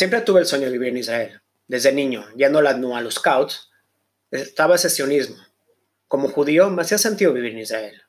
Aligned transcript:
Siempre 0.00 0.22
tuve 0.22 0.40
el 0.40 0.46
sueño 0.46 0.64
de 0.64 0.72
vivir 0.72 0.88
en 0.88 0.96
Israel. 0.96 1.42
Desde 1.66 1.92
niño, 1.92 2.24
yendo 2.34 2.60
a 2.60 3.00
los 3.02 3.16
scouts, 3.16 3.70
estaba 4.30 4.76
ese 4.76 4.88
sionismo. 4.88 5.36
Como 6.08 6.30
judío, 6.30 6.70
me 6.70 6.80
hacía 6.80 6.96
sentido 6.96 7.34
vivir 7.34 7.52
en 7.52 7.58
Israel. 7.58 8.00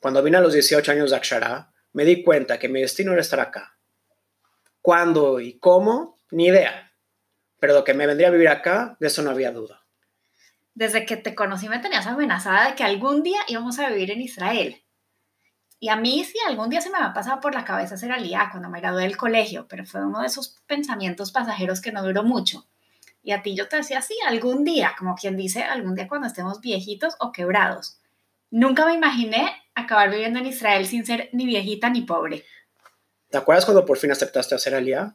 Cuando 0.00 0.24
vine 0.24 0.38
a 0.38 0.40
los 0.40 0.54
18 0.54 0.90
años 0.90 1.10
de 1.12 1.16
Akshara, 1.16 1.72
me 1.92 2.04
di 2.04 2.24
cuenta 2.24 2.58
que 2.58 2.68
mi 2.68 2.80
destino 2.80 3.12
era 3.12 3.20
estar 3.20 3.38
acá. 3.38 3.78
¿Cuándo 4.82 5.38
y 5.38 5.56
cómo? 5.60 6.18
Ni 6.32 6.48
idea. 6.48 6.92
Pero 7.60 7.74
lo 7.74 7.84
que 7.84 7.94
me 7.94 8.08
vendría 8.08 8.26
a 8.26 8.32
vivir 8.32 8.48
acá, 8.48 8.96
de 8.98 9.06
eso 9.06 9.22
no 9.22 9.30
había 9.30 9.52
duda. 9.52 9.86
Desde 10.74 11.06
que 11.06 11.16
te 11.16 11.36
conocí 11.36 11.68
me 11.68 11.78
tenías 11.78 12.08
amenazada 12.08 12.70
de 12.70 12.74
que 12.74 12.82
algún 12.82 13.22
día 13.22 13.38
íbamos 13.46 13.78
a 13.78 13.88
vivir 13.88 14.10
en 14.10 14.20
Israel. 14.20 14.83
Y 15.84 15.90
a 15.90 15.96
mí 15.96 16.24
sí, 16.24 16.38
algún 16.48 16.70
día 16.70 16.80
se 16.80 16.88
me 16.88 16.98
va 16.98 17.08
a 17.08 17.12
pasar 17.12 17.40
por 17.40 17.54
la 17.54 17.66
cabeza 17.66 17.98
ser 17.98 18.10
alía 18.10 18.48
cuando 18.50 18.70
me 18.70 18.80
gradué 18.80 19.02
del 19.02 19.18
colegio, 19.18 19.66
pero 19.68 19.84
fue 19.84 20.02
uno 20.02 20.22
de 20.22 20.28
esos 20.28 20.56
pensamientos 20.66 21.30
pasajeros 21.30 21.82
que 21.82 21.92
no 21.92 22.02
duró 22.02 22.22
mucho. 22.22 22.66
Y 23.22 23.32
a 23.32 23.42
ti 23.42 23.54
yo 23.54 23.68
te 23.68 23.76
decía, 23.76 24.00
sí, 24.00 24.16
algún 24.26 24.64
día, 24.64 24.94
como 24.98 25.14
quien 25.14 25.36
dice, 25.36 25.62
algún 25.62 25.94
día 25.94 26.08
cuando 26.08 26.26
estemos 26.26 26.62
viejitos 26.62 27.16
o 27.20 27.32
quebrados. 27.32 27.98
Nunca 28.50 28.86
me 28.86 28.94
imaginé 28.94 29.62
acabar 29.74 30.08
viviendo 30.08 30.38
en 30.38 30.46
Israel 30.46 30.86
sin 30.86 31.04
ser 31.04 31.28
ni 31.34 31.44
viejita 31.44 31.90
ni 31.90 32.00
pobre. 32.00 32.46
¿Te 33.28 33.36
acuerdas 33.36 33.66
cuando 33.66 33.84
por 33.84 33.98
fin 33.98 34.10
aceptaste 34.10 34.54
hacer 34.54 34.74
alía? 34.74 35.14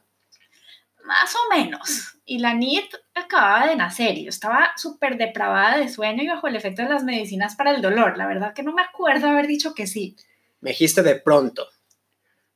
Más 1.02 1.34
o 1.34 1.52
menos. 1.52 2.16
Y 2.24 2.38
la 2.38 2.54
NIT 2.54 2.94
acababa 3.16 3.66
de 3.66 3.74
nacer 3.74 4.16
y 4.18 4.22
yo 4.22 4.28
estaba 4.28 4.70
súper 4.76 5.18
depravada 5.18 5.78
de 5.78 5.88
sueño 5.88 6.22
y 6.22 6.28
bajo 6.28 6.46
el 6.46 6.54
efecto 6.54 6.82
de 6.82 6.90
las 6.90 7.02
medicinas 7.02 7.56
para 7.56 7.72
el 7.72 7.82
dolor. 7.82 8.16
La 8.16 8.28
verdad 8.28 8.54
que 8.54 8.62
no 8.62 8.72
me 8.72 8.82
acuerdo 8.82 9.26
haber 9.26 9.48
dicho 9.48 9.74
que 9.74 9.88
sí. 9.88 10.14
Me 10.60 10.70
dijiste 10.70 11.02
de 11.02 11.16
pronto. 11.16 11.68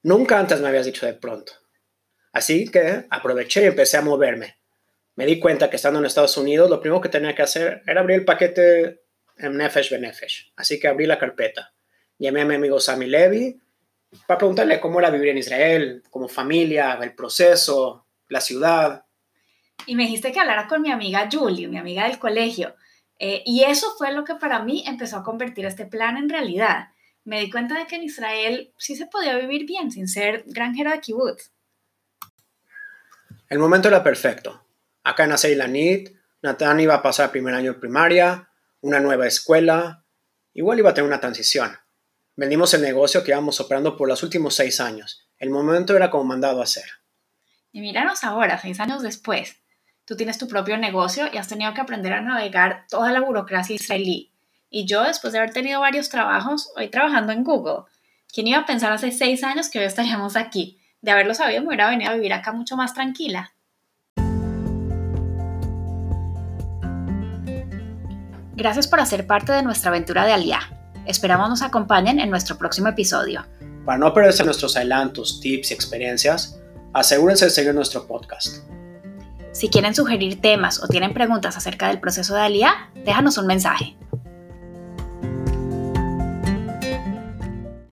Nunca 0.02 0.38
antes 0.38 0.60
me 0.60 0.68
habías 0.68 0.86
dicho 0.86 1.06
de 1.06 1.14
pronto. 1.14 1.52
Así 2.32 2.68
que 2.68 3.06
aproveché 3.10 3.62
y 3.62 3.66
empecé 3.66 3.96
a 3.96 4.02
moverme. 4.02 4.58
Me 5.16 5.24
di 5.24 5.38
cuenta 5.38 5.70
que 5.70 5.76
estando 5.76 6.00
en 6.00 6.06
Estados 6.06 6.36
Unidos, 6.36 6.68
lo 6.68 6.80
primero 6.80 7.00
que 7.00 7.08
tenía 7.08 7.34
que 7.34 7.42
hacer 7.42 7.82
era 7.86 8.00
abrir 8.00 8.18
el 8.18 8.24
paquete 8.24 9.02
en 9.38 9.56
Nefesh 9.56 9.90
Benefesh. 9.90 10.52
Así 10.56 10.78
que 10.78 10.88
abrí 10.88 11.06
la 11.06 11.18
carpeta. 11.18 11.72
Llamé 12.18 12.42
a 12.42 12.44
mi 12.44 12.56
amigo 12.56 12.80
Sammy 12.80 13.06
Levy 13.06 13.58
para 14.26 14.38
preguntarle 14.38 14.80
cómo 14.80 14.98
era 14.98 15.10
vivir 15.10 15.30
en 15.30 15.38
Israel, 15.38 16.02
como 16.10 16.28
familia, 16.28 16.98
el 17.00 17.14
proceso, 17.14 18.06
la 18.28 18.40
ciudad. 18.40 19.04
Y 19.86 19.94
me 19.94 20.04
dijiste 20.04 20.32
que 20.32 20.40
hablara 20.40 20.66
con 20.66 20.82
mi 20.82 20.90
amiga 20.90 21.28
Julie, 21.30 21.68
mi 21.68 21.78
amiga 21.78 22.08
del 22.08 22.18
colegio. 22.18 22.74
Eh, 23.18 23.42
y 23.46 23.62
eso 23.62 23.94
fue 23.96 24.12
lo 24.12 24.24
que 24.24 24.34
para 24.34 24.62
mí 24.62 24.84
empezó 24.86 25.18
a 25.18 25.22
convertir 25.22 25.64
este 25.66 25.86
plan 25.86 26.16
en 26.16 26.28
realidad 26.28 26.88
me 27.24 27.40
di 27.40 27.50
cuenta 27.50 27.78
de 27.78 27.86
que 27.86 27.96
en 27.96 28.04
Israel 28.04 28.72
sí 28.78 28.96
se 28.96 29.06
podía 29.06 29.36
vivir 29.36 29.66
bien 29.66 29.90
sin 29.90 30.08
ser 30.08 30.44
granjero 30.46 30.90
de 30.90 31.00
kibbutz. 31.00 31.50
El 33.48 33.58
momento 33.58 33.88
era 33.88 34.02
perfecto. 34.02 34.66
Acá 35.02 35.24
en 35.24 35.58
la 35.58 35.66
NIT, 35.66 36.10
Nathan 36.42 36.80
iba 36.80 36.94
a 36.94 37.02
pasar 37.02 37.30
primer 37.30 37.54
año 37.54 37.74
de 37.74 37.78
primaria, 37.78 38.50
una 38.80 39.00
nueva 39.00 39.26
escuela, 39.26 40.04
igual 40.52 40.78
iba 40.78 40.90
a 40.90 40.94
tener 40.94 41.08
una 41.08 41.20
transición. 41.20 41.76
Vendimos 42.36 42.74
el 42.74 42.82
negocio 42.82 43.22
que 43.22 43.30
íbamos 43.30 43.60
operando 43.60 43.96
por 43.96 44.08
los 44.08 44.22
últimos 44.22 44.54
seis 44.54 44.80
años. 44.80 45.28
El 45.38 45.50
momento 45.50 45.96
era 45.96 46.10
como 46.10 46.24
mandado 46.24 46.60
a 46.60 46.64
hacer. 46.64 46.84
Y 47.72 47.80
míranos 47.80 48.24
ahora, 48.24 48.58
seis 48.58 48.80
años 48.80 49.02
después. 49.02 49.56
Tú 50.04 50.16
tienes 50.16 50.36
tu 50.36 50.48
propio 50.48 50.76
negocio 50.76 51.28
y 51.32 51.38
has 51.38 51.48
tenido 51.48 51.72
que 51.74 51.80
aprender 51.80 52.12
a 52.12 52.20
navegar 52.20 52.86
toda 52.88 53.10
la 53.12 53.20
burocracia 53.20 53.76
israelí 53.76 54.33
y 54.70 54.86
yo, 54.86 55.02
después 55.02 55.32
de 55.32 55.38
haber 55.38 55.52
tenido 55.52 55.80
varios 55.80 56.08
trabajos, 56.08 56.70
hoy 56.76 56.88
trabajando 56.88 57.32
en 57.32 57.44
Google. 57.44 57.84
¿Quién 58.32 58.48
iba 58.48 58.58
a 58.58 58.66
pensar 58.66 58.92
hace 58.92 59.12
seis 59.12 59.44
años 59.44 59.68
que 59.68 59.78
hoy 59.78 59.84
estaríamos 59.84 60.36
aquí? 60.36 60.80
De 61.00 61.10
haberlo 61.10 61.34
sabido, 61.34 61.60
me 61.60 61.68
hubiera 61.68 61.88
venido 61.88 62.10
a 62.10 62.14
vivir 62.14 62.32
acá 62.32 62.52
mucho 62.52 62.76
más 62.76 62.94
tranquila. 62.94 63.52
Gracias 68.56 68.88
por 68.88 69.00
hacer 69.00 69.26
parte 69.26 69.52
de 69.52 69.62
nuestra 69.62 69.90
aventura 69.90 70.24
de 70.24 70.32
Aliá. 70.32 70.60
Esperamos 71.06 71.48
nos 71.48 71.62
acompañen 71.62 72.18
en 72.18 72.30
nuestro 72.30 72.56
próximo 72.56 72.88
episodio. 72.88 73.44
Para 73.84 73.98
no 73.98 74.14
perderse 74.14 74.44
nuestros 74.44 74.76
adelantos, 74.76 75.40
tips 75.40 75.70
y 75.70 75.74
experiencias, 75.74 76.58
asegúrense 76.92 77.44
de 77.46 77.50
seguir 77.50 77.74
nuestro 77.74 78.06
podcast. 78.06 78.64
Si 79.52 79.68
quieren 79.68 79.94
sugerir 79.94 80.40
temas 80.40 80.82
o 80.82 80.88
tienen 80.88 81.12
preguntas 81.12 81.56
acerca 81.56 81.88
del 81.88 82.00
proceso 82.00 82.34
de 82.34 82.40
Aliá, 82.40 82.90
déjanos 83.04 83.38
un 83.38 83.46
mensaje. 83.46 83.96